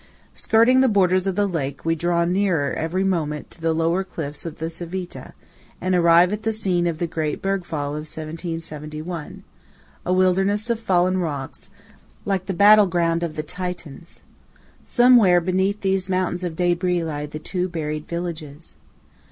[0.33, 4.47] Skirting the borders of the lake, we draw nearer every moment to the lower cliffs
[4.47, 5.33] of the Civita,
[5.79, 11.69] and arrive at the scene of the great bergfall of 1771;–a wilderness of fallen rocks,
[12.25, 14.21] like the battle ground of the Titans.
[14.83, 18.77] Somewhere beneath these mountains of débris lie the two buried villages.